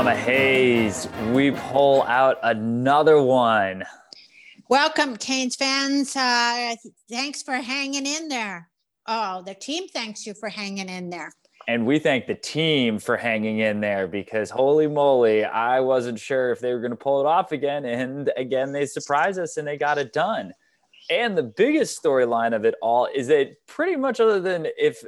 [0.00, 1.06] Mama Hayes.
[1.34, 3.84] We pull out another one.
[4.70, 6.16] Welcome, Canes fans.
[6.16, 6.74] Uh,
[7.10, 8.70] thanks for hanging in there.
[9.06, 11.34] Oh, the team thanks you for hanging in there.
[11.68, 16.50] And we thank the team for hanging in there because holy moly, I wasn't sure
[16.50, 17.84] if they were going to pull it off again.
[17.84, 20.54] And again, they surprised us and they got it done.
[21.10, 25.04] And the biggest storyline of it all is that pretty much, other than if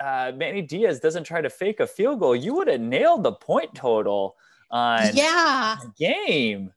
[0.00, 3.32] uh, Manny Diaz doesn't try to fake a field goal, you would have nailed the
[3.32, 4.36] point total
[4.70, 6.72] on yeah game.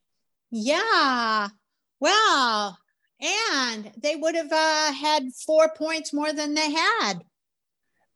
[0.51, 1.49] Yeah.
[1.99, 2.79] Well,
[3.21, 7.23] and they would have uh, had four points more than they had.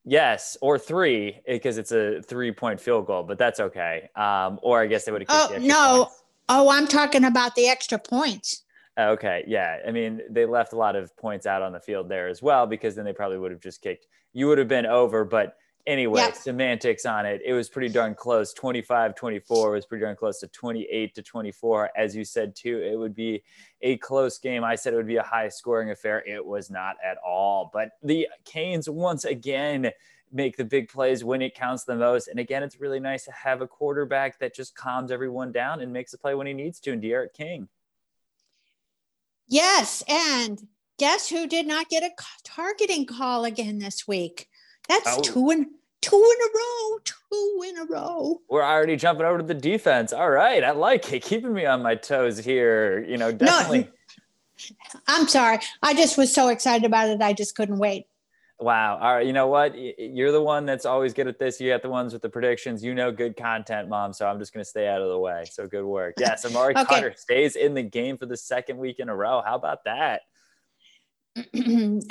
[0.05, 4.09] Yes, or three because it's a three-point field goal, but that's okay.
[4.15, 5.49] Um, or I guess they would have.
[5.49, 5.61] Kicked.
[5.61, 5.97] Oh no!
[6.05, 6.23] Points.
[6.49, 8.63] Oh, I'm talking about the extra points.
[8.99, 9.79] Okay, yeah.
[9.87, 12.67] I mean, they left a lot of points out on the field there as well
[12.67, 14.07] because then they probably would have just kicked.
[14.33, 16.35] You would have been over, but anyway, yep.
[16.35, 17.41] semantics on it.
[17.45, 18.53] It was pretty darn close.
[18.53, 21.91] 25 24 was pretty darn close to 28 to 24.
[21.95, 23.43] As you said, too, it would be
[23.81, 24.63] a close game.
[24.63, 26.23] I said it would be a high scoring affair.
[26.25, 27.69] It was not at all.
[27.73, 29.91] But the Canes, once again,
[30.31, 32.27] make the big plays when it counts the most.
[32.27, 35.93] And again, it's really nice to have a quarterback that just calms everyone down and
[35.93, 36.91] makes a play when he needs to.
[36.91, 37.67] And D'Eriq King.
[39.47, 40.03] Yes.
[40.07, 40.67] And
[41.03, 42.11] guess who did not get a
[42.45, 44.47] targeting call again this week?
[44.87, 45.21] That's oh.
[45.21, 48.41] two in two in a row, two in a row.
[48.49, 50.13] We're already jumping over to the defense.
[50.13, 53.03] All right, I like it, keeping me on my toes here.
[53.03, 53.89] You know, definitely.
[54.69, 54.75] No,
[55.09, 55.59] I'm sorry.
[55.81, 57.21] I just was so excited about it.
[57.21, 58.05] I just couldn't wait.
[58.61, 58.97] Wow.
[58.97, 59.27] All right.
[59.27, 59.75] You know what?
[59.77, 61.59] You're the one that's always good at this.
[61.59, 62.81] You got the ones with the predictions.
[62.81, 64.13] You know good content, mom.
[64.13, 65.43] So I'm just going to stay out of the way.
[65.51, 66.13] So good work.
[66.17, 66.45] Yes.
[66.45, 66.85] Amari okay.
[66.85, 69.41] Carter stays in the game for the second week in a row.
[69.45, 70.21] How about that?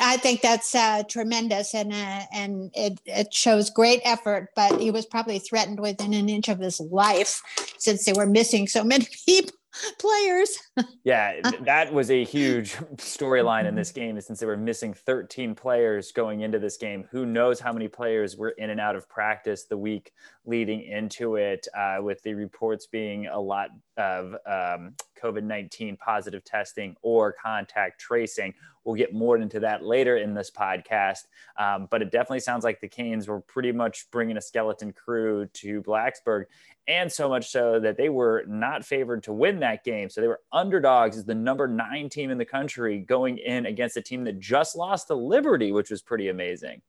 [0.00, 4.48] I think that's uh, tremendous, and uh, and it, it shows great effort.
[4.56, 7.40] But he was probably threatened within an inch of his life,
[7.78, 9.56] since they were missing so many people
[9.98, 10.58] players.
[11.04, 16.12] yeah, that was a huge storyline in this game since they were missing 13 players
[16.12, 17.06] going into this game.
[17.10, 20.12] Who knows how many players were in and out of practice the week
[20.44, 26.44] leading into it, uh, with the reports being a lot of um, COVID 19 positive
[26.44, 28.54] testing or contact tracing.
[28.84, 31.26] We'll get more into that later in this podcast.
[31.56, 35.46] Um, but it definitely sounds like the Canes were pretty much bringing a skeleton crew
[35.54, 36.46] to Blacksburg
[36.88, 40.10] and so much so that they were not favored to win that game.
[40.10, 43.96] So they were underdogs as the number nine team in the country going in against
[43.96, 46.82] a team that just lost to Liberty, which was pretty amazing.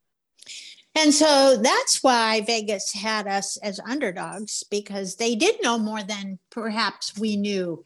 [0.95, 6.37] And so that's why Vegas had us as underdogs because they did know more than
[6.51, 7.83] perhaps we knew.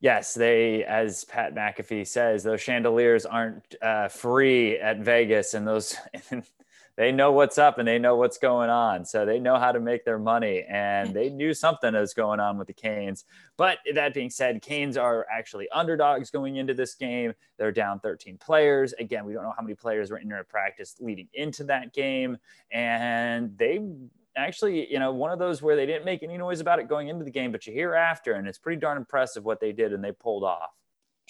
[0.00, 5.96] Yes, they, as Pat McAfee says, those chandeliers aren't uh, free at Vegas, and those
[6.96, 9.04] they know what's up and they know what's going on.
[9.04, 12.58] So they know how to make their money and they knew something was going on
[12.58, 13.24] with the Canes.
[13.56, 17.32] But that being said, Canes are actually underdogs going into this game.
[17.56, 18.92] They're down 13 players.
[18.94, 22.36] Again, we don't know how many players were in their practice leading into that game.
[22.70, 23.80] And they
[24.36, 27.08] actually, you know, one of those where they didn't make any noise about it going
[27.08, 29.92] into the game, but you hear after, and it's pretty darn impressive what they did
[29.92, 30.70] and they pulled off.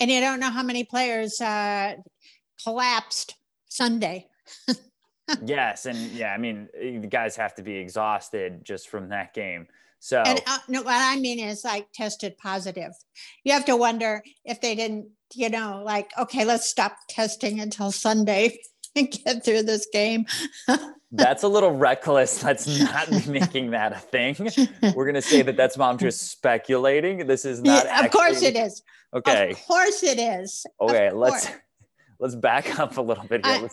[0.00, 1.96] And you don't know how many players uh,
[2.62, 3.36] collapsed
[3.68, 4.28] Sunday.
[5.44, 9.66] yes, and yeah, I mean, the guys have to be exhausted just from that game.
[9.98, 12.92] So, and uh, no, what I mean is like tested positive.
[13.44, 17.92] You have to wonder if they didn't, you know, like, okay, let's stop testing until
[17.92, 18.58] Sunday
[18.96, 20.26] and get through this game.
[21.12, 22.42] that's a little reckless.
[22.42, 24.34] Let's not be making that a thing.
[24.94, 27.26] We're going to say that that's mom just speculating.
[27.28, 27.84] This is not.
[27.84, 28.18] Yeah, of actually...
[28.18, 28.82] course it is.
[29.14, 29.50] Okay.
[29.52, 30.66] Of course it is.
[30.80, 31.48] Okay, let's
[32.22, 33.68] let's back up a little bit here.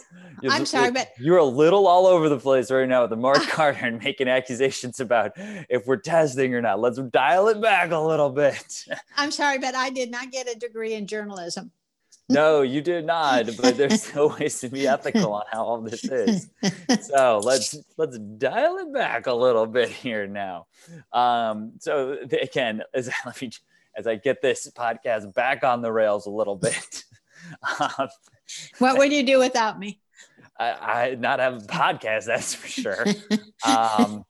[0.50, 3.16] I, am sorry, but you're a little all over the place right now with the
[3.16, 6.82] Mark Carter and making accusations about if we're testing or not.
[6.82, 8.86] Let's dial it back a little bit.
[9.18, 11.72] I'm sorry, but I did not get a degree in journalism.
[12.31, 13.46] No, you did not.
[13.60, 16.48] But there's no ways to be ethical on how all this is.
[17.01, 20.68] So let's let's dial it back a little bit here now.
[21.12, 23.50] Um, so again, as let me
[23.96, 27.04] as I get this podcast back on the rails a little bit.
[27.80, 28.10] Um,
[28.80, 30.00] what would you do without me?
[30.60, 33.06] I, I not have a podcast, that's for sure.
[33.66, 34.25] um,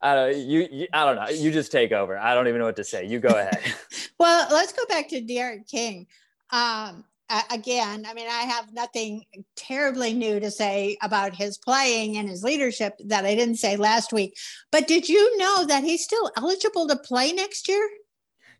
[0.00, 1.28] I don't, you, you, I don't know.
[1.30, 2.18] You just take over.
[2.18, 3.06] I don't even know what to say.
[3.06, 3.60] You go ahead.
[4.18, 6.06] well, let's go back to D'Eriq King.
[6.50, 7.04] Um,
[7.50, 9.24] again, I mean, I have nothing
[9.56, 14.12] terribly new to say about his playing and his leadership that I didn't say last
[14.12, 14.36] week.
[14.70, 17.88] But did you know that he's still eligible to play next year?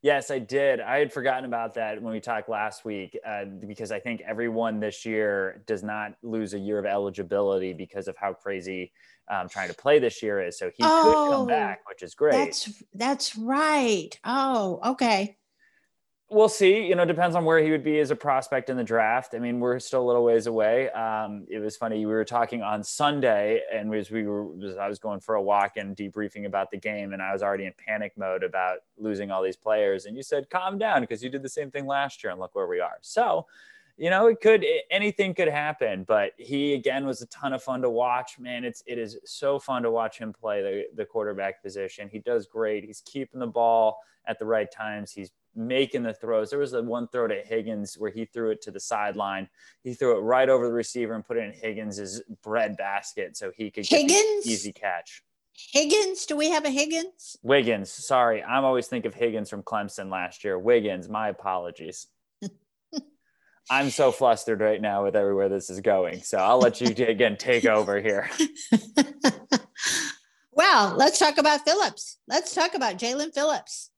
[0.04, 0.80] Yes, I did.
[0.80, 4.78] I had forgotten about that when we talked last week uh, because I think everyone
[4.78, 8.92] this year does not lose a year of eligibility because of how crazy
[9.30, 10.58] um, trying to play this year is.
[10.58, 12.32] So he oh, could come oh, back, which is great.
[12.32, 14.10] That's that's right.
[14.26, 15.38] Oh, okay
[16.34, 16.84] we'll see.
[16.86, 19.34] You know, depends on where he would be as a prospect in the draft.
[19.34, 20.90] I mean, we're still a little ways away.
[20.90, 22.04] Um, it was funny.
[22.04, 25.42] We were talking on Sunday, and as we were, as I was going for a
[25.42, 29.30] walk and debriefing about the game, and I was already in panic mode about losing
[29.30, 30.06] all these players.
[30.06, 32.54] And you said, "Calm down," because you did the same thing last year, and look
[32.54, 32.98] where we are.
[33.00, 33.46] So.
[33.96, 37.80] You know, it could anything could happen, but he again was a ton of fun
[37.82, 38.38] to watch.
[38.40, 42.08] Man, it's it is so fun to watch him play the, the quarterback position.
[42.08, 42.84] He does great.
[42.84, 45.12] He's keeping the ball at the right times.
[45.12, 46.50] He's making the throws.
[46.50, 49.48] There was a one throw to Higgins where he threw it to the sideline.
[49.84, 53.52] He threw it right over the receiver and put it in Higgins's bread basket so
[53.56, 55.22] he could Higgins easy catch.
[55.56, 57.38] Higgins, do we have a Higgins?
[57.42, 57.90] Wiggins.
[57.92, 60.58] Sorry, I'm always think of Higgins from Clemson last year.
[60.58, 61.08] Wiggins.
[61.08, 62.08] My apologies.
[63.70, 66.22] I'm so flustered right now with everywhere this is going.
[66.22, 68.30] So I'll let you again take over here.
[70.52, 72.18] well, let's talk about Phillips.
[72.28, 73.90] Let's talk about Jaelan Phillips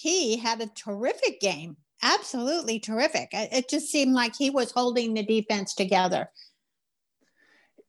[0.00, 1.76] he had a terrific game.
[2.02, 3.28] Absolutely terrific.
[3.32, 6.30] It just seemed like he was holding the defense together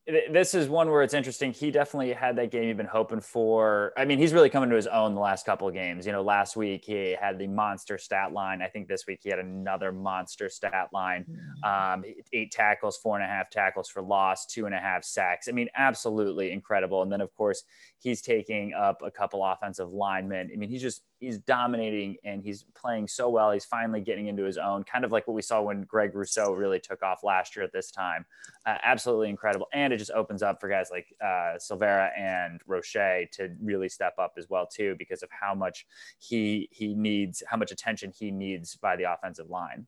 [0.06, 1.52] this is one where it's interesting.
[1.52, 3.92] He definitely had that game you've been hoping for.
[3.96, 6.06] I mean, he's really coming to his own the last couple of games.
[6.06, 8.62] You know, last week he had the monster stat line.
[8.62, 11.24] I think this week he had another monster stat line.
[11.30, 12.02] Mm-hmm.
[12.02, 15.46] Um, eight tackles, four and a half tackles for loss, two and a half sacks.
[15.48, 17.02] I mean, absolutely incredible.
[17.02, 17.62] And then of course
[18.02, 20.50] he's taking up a couple offensive linemen.
[20.52, 23.52] I mean, he's just he's dominating and he's playing so well.
[23.52, 26.52] He's finally getting into his own, kind of like what we saw when Greg Rousseau
[26.52, 28.26] really took off last year at this time.
[28.66, 29.68] Uh, absolutely incredible.
[29.72, 34.14] And it just opens up for guys like uh, Silvera and Roche to really step
[34.18, 35.86] up as well too, because of how much
[36.18, 39.86] he he needs, how much attention he needs by the offensive line.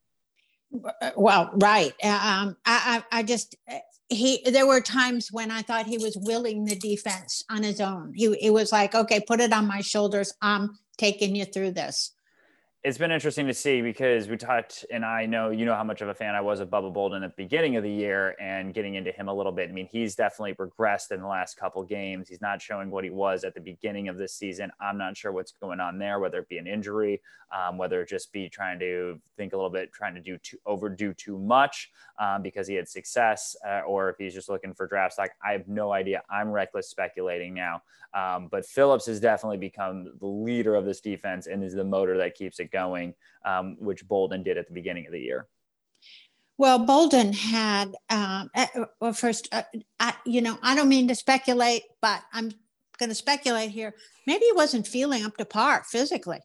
[1.17, 1.93] Well, right.
[2.03, 3.57] Um, I, I, I just
[4.09, 4.43] he.
[4.51, 8.13] There were times when I thought he was willing the defense on his own.
[8.15, 10.33] He, he was like, "Okay, put it on my shoulders.
[10.43, 12.13] I'm taking you through this."
[12.85, 16.03] It's been interesting to see because we talked, and I know you know how much
[16.03, 18.75] of a fan I was of Bubba Bolden at the beginning of the year, and
[18.75, 19.71] getting into him a little bit.
[19.71, 22.29] I mean, he's definitely regressed in the last couple games.
[22.29, 24.71] He's not showing what he was at the beginning of this season.
[24.83, 27.23] I'm not sure what's going on there, whether it be an injury,
[27.57, 30.59] um, whether it just be trying to think a little bit, trying to do too
[30.67, 34.87] overdo too much um, because he had success, uh, or if he's just looking for
[34.87, 35.31] draft stock.
[35.43, 36.23] I have no idea.
[36.29, 37.81] I'm reckless speculating now,
[38.13, 42.19] um, but Phillips has definitely become the leader of this defense and is the motor
[42.19, 43.15] that keeps it going,
[43.47, 45.47] um, which Bolden did at the beginning of the year?
[46.59, 48.51] Well, Bolden had, um,
[49.01, 49.63] well, first, uh,
[49.99, 52.53] I, you know, I don't mean to speculate, but I'm
[52.99, 53.95] going to speculate here.
[54.27, 56.41] Maybe he wasn't feeling up to par physically.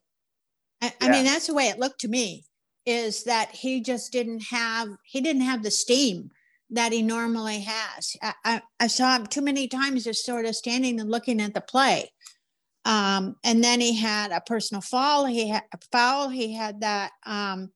[0.81, 0.91] I, yeah.
[1.01, 2.45] I mean, that's the way it looked to me
[2.85, 6.31] is that he just didn't have, he didn't have the steam
[6.71, 8.15] that he normally has.
[8.21, 11.53] I, I, I saw him too many times just sort of standing and looking at
[11.53, 12.11] the play.
[12.89, 15.25] Um, and then he had a personal foul.
[15.25, 16.27] He had a foul.
[16.27, 17.69] He had that um,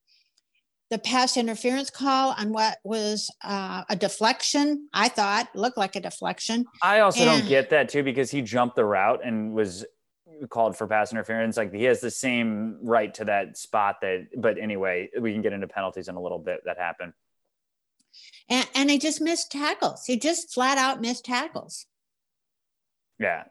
[0.90, 4.88] the pass interference call on what was uh, a deflection.
[4.92, 6.64] I thought looked like a deflection.
[6.82, 9.84] I also and, don't get that too because he jumped the route and was
[10.48, 11.56] called for pass interference.
[11.56, 14.26] Like he has the same right to that spot that.
[14.36, 17.14] But anyway, we can get into penalties in a little bit that happen.
[18.48, 20.06] And, and he just missed tackles.
[20.06, 21.86] He just flat out missed tackles.
[23.18, 23.44] Yeah,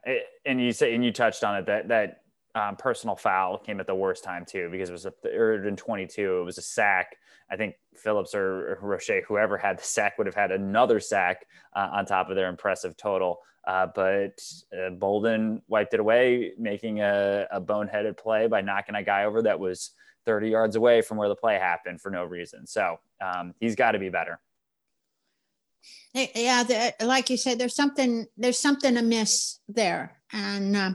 [0.44, 2.20] and you say and you touched on it that that
[2.54, 5.76] um, personal foul came at the worst time too because it was a third and
[5.76, 6.40] 22.
[6.40, 7.16] It was a sack.
[7.50, 11.88] I think Phillips or, Roche, whoever had the sack, would have had another sack uh,
[11.92, 13.40] on top of their impressive total.
[13.66, 14.38] Uh, but
[14.78, 19.42] uh, Bolden wiped it away, making a, a boneheaded play by knocking a guy over
[19.42, 19.90] that was
[20.26, 22.66] 30 yards away from where the play happened for no reason.
[22.66, 24.38] So um, he's got to be better
[26.14, 30.90] yeah the, like you said there's something there's something amiss there and uh,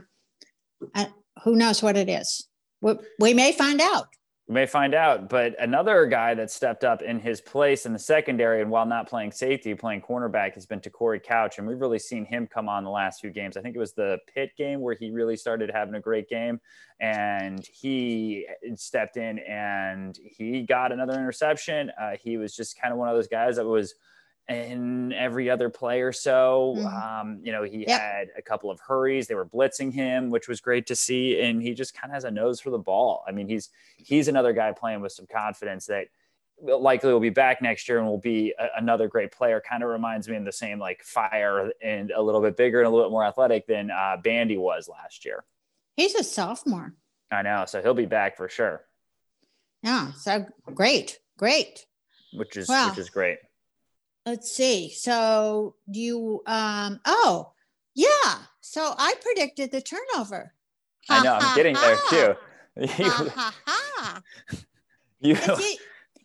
[0.94, 1.06] uh,
[1.44, 2.48] who knows what it is.
[2.80, 4.08] We, we may find out.
[4.48, 7.98] We may find out but another guy that stepped up in his place in the
[7.98, 12.00] secondary and while not playing safety playing cornerback has been Te'Cory Couch and we've really
[12.00, 13.56] seen him come on the last few games.
[13.56, 16.60] I think it was the pit game where he really started having a great game
[16.98, 21.92] and he stepped in and he got another interception.
[22.00, 23.94] Uh, he was just kind of one of those guys that was–
[24.50, 26.74] in every other play or so.
[26.76, 26.86] Mm-hmm.
[26.86, 28.00] Um, you know, he yep.
[28.00, 29.26] had a couple of hurries.
[29.26, 31.40] They were blitzing him, which was great to see.
[31.40, 33.24] And he just kind of has a nose for the ball.
[33.26, 36.08] I mean, he's he's another guy playing with some confidence that
[36.62, 39.62] likely will be back next year and will be a, another great player.
[39.66, 42.86] Kind of reminds me of the same like fire and a little bit bigger and
[42.86, 45.44] a little bit more athletic than uh, Bandy was last year.
[45.96, 46.94] He's a sophomore.
[47.30, 48.84] I know, so he'll be back for sure.
[49.82, 51.86] Yeah, so great, great.
[52.32, 53.38] Which is well, which is great.
[54.30, 54.90] Let's see.
[54.90, 57.50] So you um oh
[57.96, 58.36] yeah.
[58.60, 60.54] So I predicted the turnover.
[61.08, 62.36] I know, I'm getting there too.
[65.20, 65.36] you,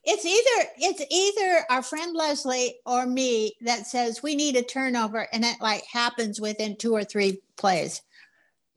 [0.03, 5.27] it's either it's either our friend Leslie or me that says we need a turnover
[5.33, 8.03] and it like happens within two or three plays.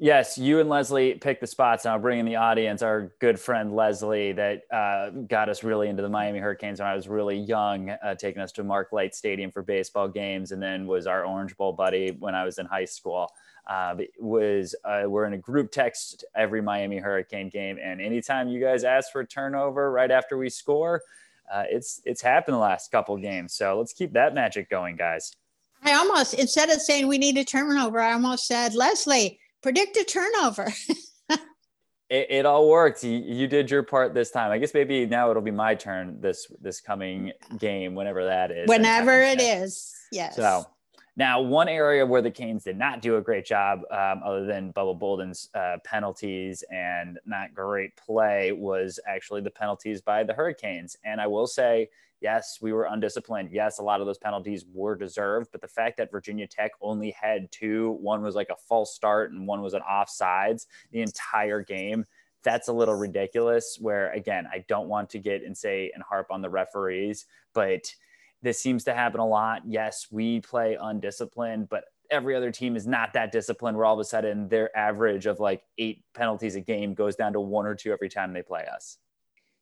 [0.00, 1.85] Yes, you and Leslie picked the spots.
[1.85, 5.88] And I'll bring in the audience our good friend Leslie that uh, got us really
[5.88, 9.12] into the Miami Hurricanes when I was really young, uh, taking us to Mark Light
[9.17, 12.67] Stadium for baseball games, and then was our Orange Bowl buddy when I was in
[12.67, 13.33] high school.
[13.67, 18.61] Uh, was uh, we're in a group text every Miami Hurricane game, and anytime you
[18.61, 21.02] guys ask for a turnover right after we score,
[21.52, 23.52] uh, it's it's happened the last couple games.
[23.52, 25.33] So let's keep that magic going, guys.
[25.83, 30.05] I almost instead of saying we need a turnover, I almost said Leslie predict a
[30.05, 30.73] turnover.
[32.09, 33.03] it, it, all worked.
[33.05, 34.50] You, you did your part this time.
[34.50, 38.69] I guess maybe now it'll be my turn this this coming game, whenever that is.
[38.69, 40.37] Whenever it is, yes.
[40.37, 40.67] So
[41.19, 44.73] now, one area where the Canes did not do a great job, um, other than
[44.73, 50.97] Bubba Bolden's uh, penalties and not great play, was actually the penalties by the Hurricanes.
[51.05, 51.88] And I will say,
[52.21, 53.51] yes, we were undisciplined.
[53.51, 57.11] Yes, a lot of those penalties were deserved, but the fact that Virginia Tech only
[57.11, 61.63] had two, one was like a false start and one was an offsides the entire
[61.63, 62.05] game.
[62.43, 63.79] That's a little ridiculous.
[63.81, 67.93] Where again, I don't want to get and say and harp on the referees, but
[68.43, 69.63] this seems to happen a lot.
[69.67, 74.01] Yes, we play undisciplined, but every other team is not that disciplined where all of
[74.01, 77.75] a sudden their average of like eight penalties a game goes down to one or
[77.75, 78.99] two every time they play us.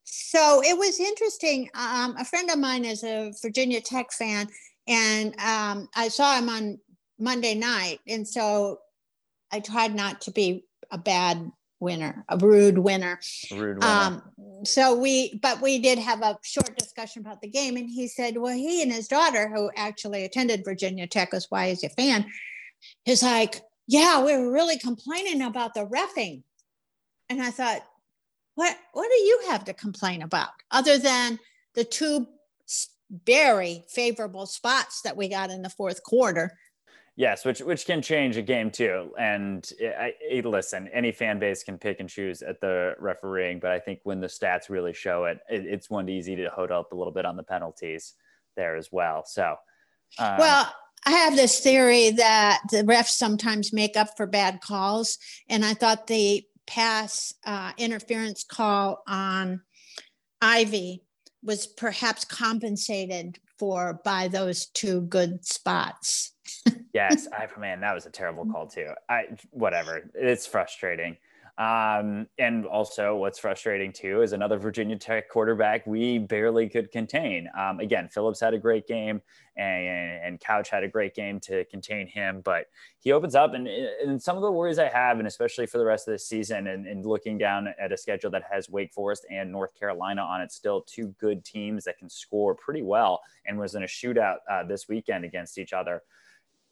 [0.06, 1.68] So it was interesting.
[1.74, 4.48] Um, a friend of mine is a Virginia Tech fan,
[4.86, 6.78] and um, I saw him on
[7.18, 7.98] Monday night.
[8.06, 8.78] And so
[9.52, 13.18] I tried not to be a bad winner, a rude winner.
[13.50, 13.86] Rude winner.
[13.86, 14.22] Um,
[14.64, 18.36] so we, but we did have a short discussion about the game, and he said,
[18.36, 22.26] well, he and his daughter, who actually attended Virginia Tech, is why he's a fan,
[23.04, 26.42] is like, yeah, we were really complaining about the refing,
[27.28, 27.82] and I thought,
[28.56, 31.38] what what do you have to complain about other than
[31.74, 32.26] the two
[33.24, 36.58] very favorable spots that we got in the fourth quarter?
[37.14, 39.12] Yes, which which can change a game too.
[39.18, 43.70] And I, I, listen, any fan base can pick and choose at the refereeing, but
[43.70, 46.92] I think when the stats really show it, it it's one easy to hold up
[46.92, 48.14] a little bit on the penalties
[48.54, 49.24] there as well.
[49.24, 49.56] So,
[50.18, 50.74] um, well,
[51.06, 55.72] I have this theory that the refs sometimes make up for bad calls, and I
[55.72, 59.60] thought the pass uh, interference call on
[60.40, 61.02] Ivey
[61.42, 66.32] was perhaps compensated for by those two good spots
[66.92, 68.90] yes, I for man, that was a terrible call too.
[69.08, 70.08] I whatever.
[70.14, 71.16] It's frustrating.
[71.58, 77.48] Um, and also, what's frustrating too is another Virginia Tech quarterback we barely could contain.
[77.58, 79.22] Um, again, Phillips had a great game,
[79.56, 82.66] and, and Couch had a great game to contain him, but
[82.98, 83.54] he opens up.
[83.54, 86.18] And, and some of the worries I have, and especially for the rest of the
[86.18, 90.20] season, and, and looking down at a schedule that has Wake Forest and North Carolina
[90.20, 93.86] on it, still two good teams that can score pretty well, and was in a
[93.86, 96.02] shootout uh, this weekend against each other.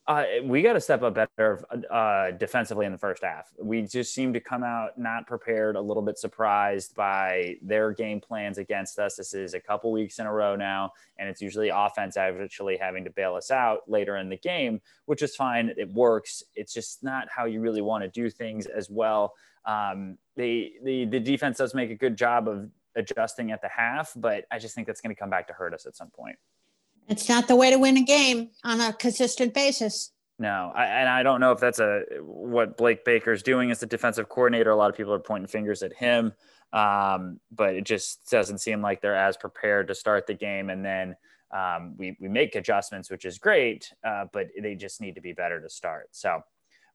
[0.06, 3.50] Uh, we got to step up better uh, defensively in the first half.
[3.58, 8.20] We just seem to come out not prepared, a little bit surprised by their game
[8.20, 9.16] plans against us.
[9.16, 13.02] This is a couple weeks in a row now, and it's usually offense actually having
[13.04, 15.73] to bail us out later in the game, which is fine.
[15.75, 16.42] It works.
[16.54, 19.32] It's just not how you really want to do things as well.
[19.64, 24.12] Um, the, the the defense does make a good job of adjusting at the half,
[24.16, 26.37] but I just think that's going to come back to hurt us at some point.
[27.08, 30.12] It's not the way to win a game on a consistent basis.
[30.38, 33.87] No, I, and I don't know if that's a what Blake Baker's doing as the
[33.87, 34.70] defensive coordinator.
[34.70, 36.32] A lot of people are pointing fingers at him,
[36.73, 40.70] um, but it just doesn't seem like they're as prepared to start the game.
[40.70, 41.14] And then
[41.52, 45.32] um, we we make adjustments, which is great, uh, but they just need to be
[45.32, 46.08] better to start.
[46.11, 46.40] So,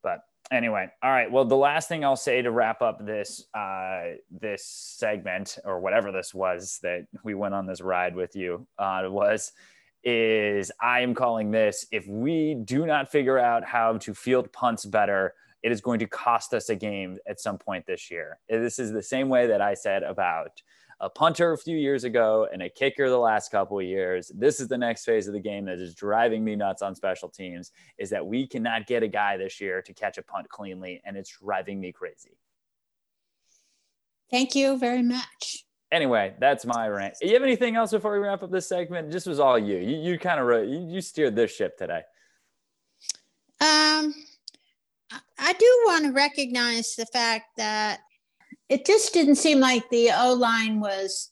[0.03, 0.19] but
[0.51, 1.31] anyway, all right.
[1.31, 6.11] Well, the last thing I'll say to wrap up this uh, this segment or whatever
[6.11, 9.53] this was that we went on this ride with you uh, was
[10.03, 14.85] is I am calling this if we do not figure out how to field punts
[14.85, 18.39] better, it is going to cost us a game at some point this year.
[18.47, 20.61] This is the same way that I said about
[21.01, 24.31] a punter a few years ago and a kicker the last couple of years.
[24.35, 27.29] This is the next phase of the game that is driving me nuts on special
[27.29, 31.01] teams is that we cannot get a guy this year to catch a punt cleanly
[31.05, 32.37] and it's driving me crazy.
[34.29, 37.15] Thank you very much anyway, that's my rant.
[37.22, 39.12] You have anything else before we wrap up this segment?
[39.12, 39.77] This was all you.
[39.77, 42.01] You, you kind of you, you steered this ship today.
[43.62, 44.13] Um,
[45.38, 48.00] I do want to recognize the fact that
[48.69, 51.31] it just didn't seem like the O line was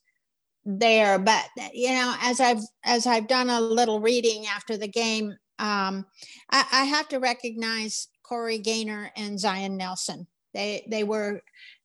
[0.66, 1.20] there.
[1.20, 6.06] But you know, as I've as I've done a little reading after the game, um,
[6.52, 10.28] I, I have to recognize Corey Gaynor and Zion Nelson.
[10.54, 11.42] They they were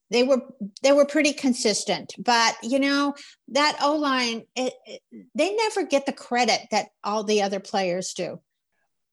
[0.09, 0.41] they were
[0.81, 3.13] they were pretty consistent but you know
[3.47, 8.39] that o line they never get the credit that all the other players do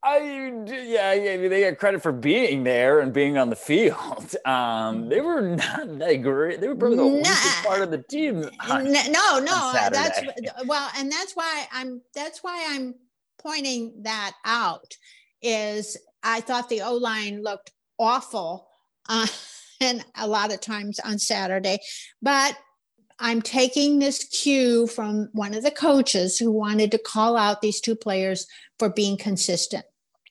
[0.03, 0.19] I
[0.67, 4.35] yeah, yeah, they get credit for being there and being on the field.
[4.47, 6.61] Um, they were not that great.
[6.61, 8.49] They were probably the weakest part of the team.
[8.69, 10.21] On, no, no, that's
[10.67, 12.01] well, and that's why I'm.
[12.15, 12.95] That's why I'm
[13.39, 14.97] pointing that out.
[15.43, 18.69] Is I thought the O line looked awful.
[19.09, 19.27] Uh,
[19.81, 21.79] and a lot of times on Saturday.
[22.23, 22.57] But
[23.19, 27.81] I'm taking this cue from one of the coaches who wanted to call out these
[27.81, 28.47] two players
[28.79, 29.85] for being consistent.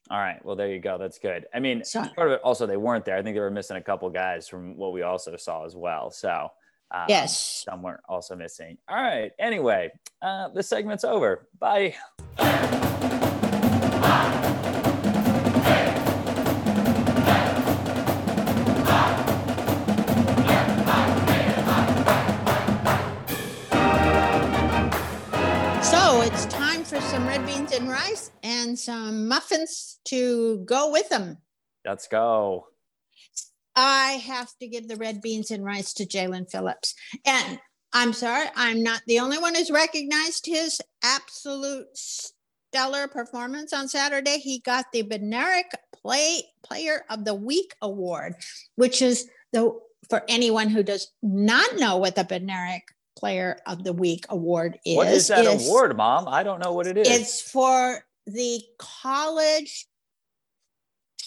[0.10, 0.44] All right.
[0.44, 0.98] Well, there you go.
[0.98, 1.46] That's good.
[1.54, 3.16] I mean, so, part of it also, they weren't there.
[3.16, 6.10] I think they were missing a couple guys from what we also saw as well.
[6.10, 6.50] So,
[6.90, 8.80] um, yes, some were also missing.
[8.88, 9.32] All right.
[9.38, 9.92] Anyway,
[10.24, 11.48] uh, the segment's over.
[11.60, 11.96] Bye.
[27.80, 31.38] And rice and some muffins to go with them.
[31.86, 32.66] Let's go.
[33.74, 36.94] I have to give the red beans and rice to Jaelan Phillips.
[37.26, 37.58] And
[37.94, 44.40] I'm sorry, I'm not the only one who's recognized his absolute stellar performance on Saturday.
[44.40, 48.36] He got the Bednarik Play Player of the Week award,
[48.76, 49.72] which is the
[50.10, 52.82] for anyone who does not know what the Bednarik
[53.20, 54.96] Player of the Week award is.
[54.96, 56.28] What is that award, Mom?
[56.28, 57.08] I don't know what it is.
[57.10, 59.88] It's for the college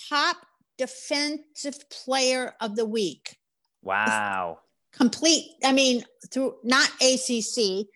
[0.08, 0.38] top
[0.78, 3.36] defensive player of the week.
[3.82, 4.60] Wow.
[4.92, 7.86] Complete, I mean, through not ACC,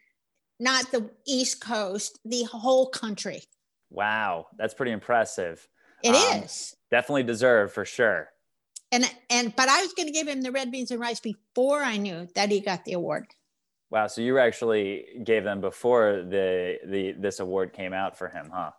[0.61, 3.43] not the East Coast, the whole country.
[3.89, 5.67] Wow, that's pretty impressive.
[6.03, 8.29] It um, is Definitely deserved for sure.
[8.93, 11.83] And and but I was going to give him the red beans and rice before
[11.83, 13.27] I knew that he got the award.
[13.91, 14.07] Wow.
[14.09, 18.71] So you actually gave them before the the this award came out for him, huh?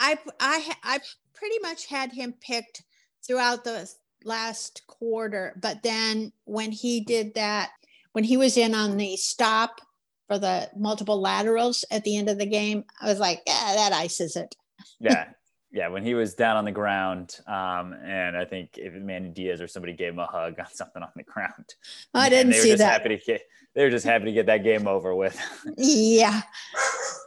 [0.00, 0.98] I I I
[1.34, 2.82] pretty much had him picked
[3.26, 3.90] throughout the
[4.24, 7.70] last quarter, but then when he did that,
[8.12, 9.80] when he was in on the stop
[10.26, 13.92] for the multiple laterals at the end of the game, I was like, yeah, that
[13.92, 14.54] ices it.
[14.98, 15.26] yeah.
[15.74, 19.60] Yeah, when he was down on the ground, um, and I think if Manny Diaz
[19.60, 21.74] or somebody gave him a hug on something on the ground,
[22.14, 23.02] I didn't they were see just that.
[23.02, 23.42] Happy to get,
[23.74, 25.36] they were just happy to get that game over with.
[25.76, 26.42] yeah.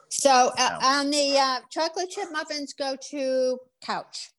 [0.09, 4.31] So uh, on the uh, chocolate chip muffins, go to Couch.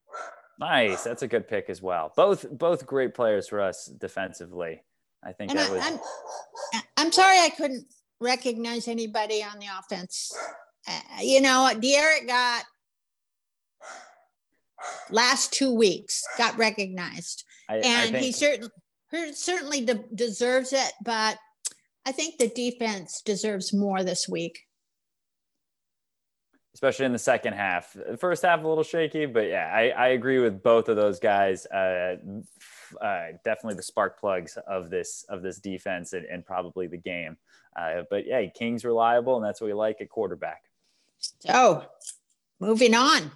[0.59, 2.11] Nice, that's a good pick as well.
[2.17, 4.83] Both both great players for us defensively.
[5.23, 5.85] I think and that I, was.
[5.85, 7.85] I'm, I'm sorry I couldn't
[8.21, 10.35] recognize anybody on the offense.
[10.89, 12.65] Uh, you know, D'Eriq got
[15.11, 18.71] last two weeks got recognized, I, and I he certainly
[19.33, 20.93] certainly de- deserves it.
[21.05, 21.39] But
[22.07, 24.61] I think the defense deserves more this week.
[26.75, 27.93] Especially in the second half.
[27.93, 31.19] The first half a little shaky, but yeah, I, I agree with both of those
[31.19, 31.67] guys.
[31.67, 32.17] Uh,
[33.01, 37.37] uh, definitely the spark plugs of this of this defense and, and probably the game.
[37.77, 40.63] Uh, but yeah, King's reliable, and that's what we like at quarterback.
[41.19, 41.85] So,
[42.61, 43.33] moving on.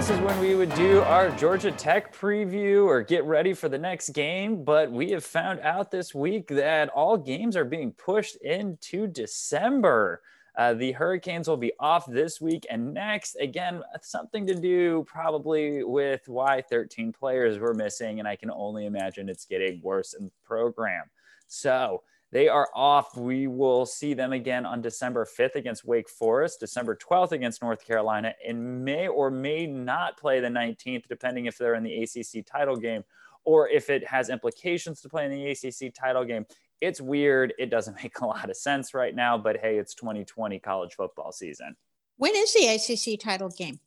[0.00, 3.76] This is when we would do our Georgia Tech preview or get ready for the
[3.76, 4.64] next game.
[4.64, 10.22] But we have found out this week that all games are being pushed into December.
[10.60, 13.34] Uh, the Hurricanes will be off this week and next.
[13.36, 18.18] Again, something to do probably with why 13 players were missing.
[18.18, 21.04] And I can only imagine it's getting worse in the program.
[21.46, 23.16] So, they are off.
[23.16, 27.82] We will see them again on December 5th against Wake Forest, December 12th against North
[27.82, 32.44] Carolina, and may or may not play the 19th, depending if they're in the ACC
[32.44, 33.02] title game
[33.44, 36.44] or if it has implications to play in the ACC title game.
[36.80, 37.54] It's weird.
[37.58, 41.32] It doesn't make a lot of sense right now, but hey, it's 2020 college football
[41.32, 41.76] season.
[42.16, 43.80] When is the ACC title game?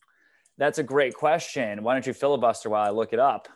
[0.58, 1.84] That's a great question.
[1.84, 3.48] Why don't you filibuster while I look it up?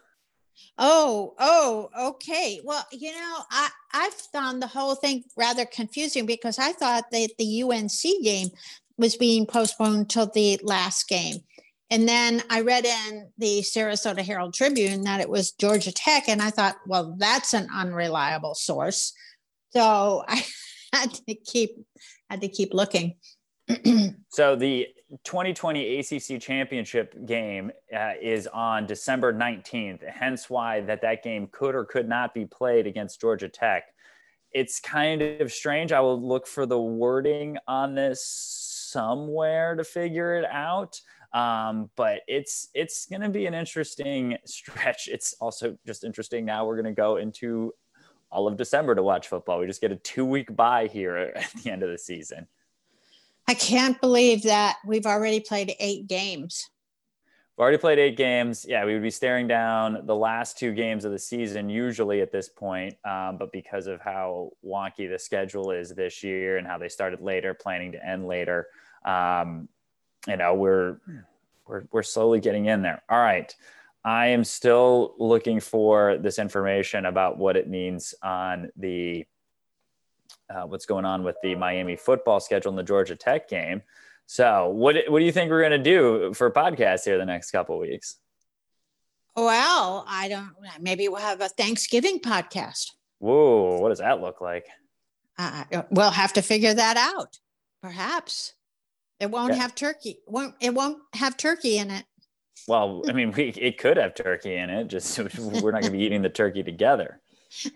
[0.77, 2.61] Oh, oh, okay.
[2.63, 7.29] Well, you know, I I found the whole thing rather confusing because I thought that
[7.37, 8.49] the UNC game
[8.97, 11.37] was being postponed till the last game.
[11.89, 16.41] And then I read in the Sarasota Herald Tribune that it was Georgia Tech, and
[16.41, 19.13] I thought, well, that's an unreliable source.
[19.69, 20.43] So I
[20.93, 21.71] had to keep
[22.29, 23.15] had to keep looking.
[24.29, 24.87] so the
[25.23, 31.75] 2020 ACC championship game uh, is on December 19th, hence why that that game could
[31.75, 33.85] or could not be played against Georgia Tech.
[34.51, 35.91] It's kind of strange.
[35.91, 40.99] I will look for the wording on this somewhere to figure it out.
[41.33, 45.07] Um, but it's it's going to be an interesting stretch.
[45.07, 46.45] It's also just interesting.
[46.45, 47.73] Now we're going to go into
[48.31, 49.59] all of December to watch football.
[49.59, 52.47] We just get a two week bye here at the end of the season.
[53.47, 56.69] I can't believe that we've already played eight games.
[57.55, 58.65] We've already played eight games.
[58.67, 62.31] Yeah, we would be staring down the last two games of the season usually at
[62.31, 62.95] this point.
[63.03, 67.21] Um, but because of how wonky the schedule is this year and how they started
[67.21, 68.67] later, planning to end later,
[69.05, 69.69] um,
[70.27, 70.97] you know, we're
[71.65, 73.01] we're we're slowly getting in there.
[73.09, 73.55] All right.
[74.03, 79.25] I am still looking for this information about what it means on the
[80.49, 83.81] uh, what's going on with the Miami football schedule and the Georgia Tech game.
[84.25, 87.51] So, what what do you think we're going to do for podcast here the next
[87.51, 88.17] couple weeks?
[89.35, 90.51] Well, I don't.
[90.79, 92.91] Maybe we'll have a Thanksgiving podcast.
[93.19, 94.65] Whoa, what does that look like?
[95.37, 97.39] Uh, we'll have to figure that out.
[97.81, 98.53] Perhaps
[99.19, 100.19] it won't have turkey.
[100.25, 100.73] Won't it?
[100.73, 102.05] Won't have turkey in it.
[102.67, 104.87] Well, I mean, we, it could have turkey in it.
[104.87, 107.19] Just we're not going to be eating the turkey together.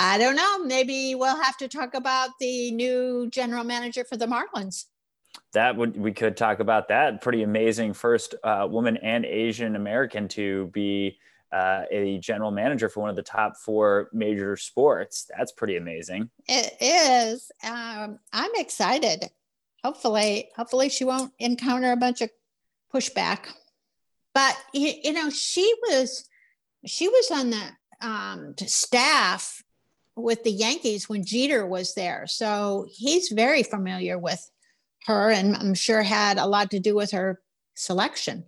[0.00, 0.64] I don't know.
[0.64, 4.86] Maybe we'll have to talk about the new general manager for the Marlins.
[5.52, 7.20] That would we could talk about that.
[7.20, 11.18] Pretty amazing first uh, woman and Asian American to be
[11.52, 15.30] uh, a general manager for one of the top four major sports.
[15.36, 16.30] That's pretty amazing.
[16.48, 17.52] It is.
[17.62, 19.30] Um, I'm excited.
[19.84, 22.30] Hopefully, hopefully she won't encounter a bunch of
[22.94, 23.46] pushback.
[24.34, 26.28] But you, know, she was
[26.86, 27.62] she was on the
[28.00, 29.62] um, staff
[30.16, 32.26] with the Yankees when Jeter was there.
[32.26, 34.50] So he's very familiar with
[35.06, 37.40] her and I'm sure had a lot to do with her
[37.74, 38.44] selection.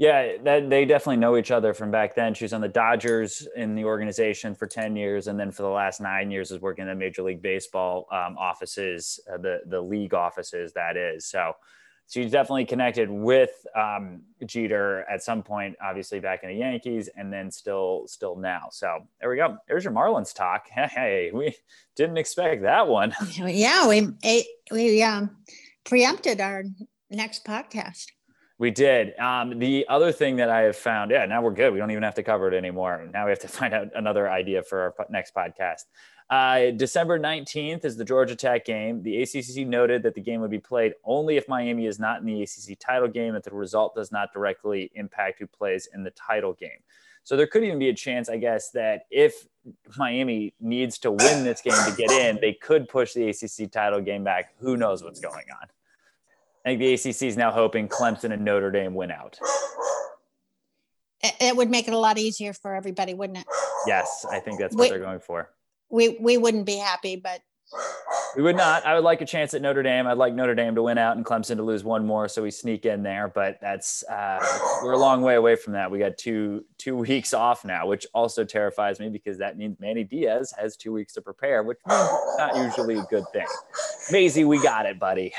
[0.00, 2.32] Yeah, that they definitely know each other from back then.
[2.32, 5.26] She was on the Dodgers in the organization for 10 years.
[5.26, 8.38] And then for the last nine years is working in the Major League Baseball um,
[8.38, 11.26] offices, uh, the, the league offices, that is.
[11.26, 11.52] So
[12.08, 17.30] she's definitely connected with um, Jeter at some point, obviously back in the Yankees, and
[17.30, 18.68] then still still now.
[18.72, 19.58] So there we go.
[19.68, 20.68] There's your Marlins talk.
[20.74, 21.54] Hey, we
[21.94, 23.14] didn't expect that one.
[23.36, 24.08] Yeah, we
[24.70, 25.36] we um,
[25.84, 26.64] preempted our
[27.10, 28.06] next podcast.
[28.60, 29.18] We did.
[29.18, 31.72] Um, the other thing that I have found, yeah, now we're good.
[31.72, 33.08] We don't even have to cover it anymore.
[33.10, 35.84] Now we have to find out another idea for our next podcast.
[36.28, 39.02] Uh, December 19th is the Georgia Tech game.
[39.02, 42.26] The ACC noted that the game would be played only if Miami is not in
[42.26, 46.10] the ACC title game, that the result does not directly impact who plays in the
[46.10, 46.80] title game.
[47.24, 49.48] So there could even be a chance, I guess, that if
[49.96, 54.02] Miami needs to win this game to get in, they could push the ACC title
[54.02, 54.52] game back.
[54.58, 55.68] Who knows what's going on?
[56.64, 59.38] I think the ACC is now hoping Clemson and Notre Dame win out.
[61.22, 63.46] It would make it a lot easier for everybody, wouldn't it?
[63.86, 65.50] Yes, I think that's what we, they're going for
[65.90, 67.40] we we wouldn't be happy, but
[68.36, 68.86] we would not.
[68.86, 70.06] I would like a chance at Notre Dame.
[70.06, 72.50] I'd like Notre Dame to win out and Clemson to lose one more, so we
[72.50, 73.28] sneak in there.
[73.28, 74.38] But that's uh,
[74.82, 75.90] we're a long way away from that.
[75.90, 80.04] We got two two weeks off now, which also terrifies me because that means Manny
[80.04, 83.46] Diaz has two weeks to prepare, which means not usually a good thing.
[84.10, 85.32] Maisie, we got it, buddy.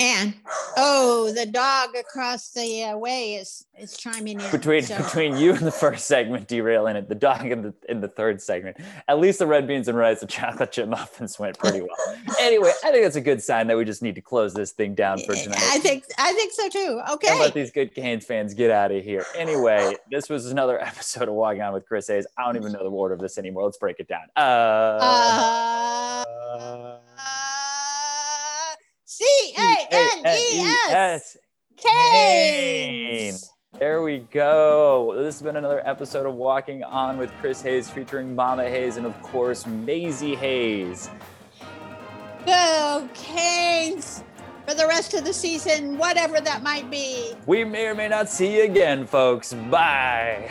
[0.00, 0.34] And
[0.76, 4.50] oh, the dog across the uh, way is is chiming in.
[4.52, 4.96] Between so.
[4.96, 8.40] between you and the first segment derailing it, the dog in the in the third
[8.40, 8.76] segment.
[9.08, 12.16] At least the red beans and rice, the chocolate chip muffins went pretty well.
[12.38, 14.94] anyway, I think that's a good sign that we just need to close this thing
[14.94, 15.58] down for tonight.
[15.62, 17.00] I think I think so too.
[17.14, 17.36] Okay.
[17.36, 19.26] Let these good Canes fans get out of here.
[19.34, 22.24] Anyway, this was another episode of Walking On with Chris Hayes.
[22.36, 23.64] I don't even know the order of this anymore.
[23.64, 24.26] Let's break it down.
[24.36, 24.40] Uh,
[25.00, 26.24] uh,
[27.18, 27.47] uh
[29.18, 31.36] C A N E S.
[31.76, 33.50] Canes.
[33.76, 35.12] There we go.
[35.16, 39.04] This has been another episode of Walking On with Chris Hayes featuring Mama Hayes and,
[39.04, 41.10] of course, Maisie Hayes.
[42.46, 44.22] Go Canes
[44.68, 47.34] for the rest of the season, whatever that might be.
[47.44, 49.52] We may or may not see you again, folks.
[49.52, 50.48] Bye.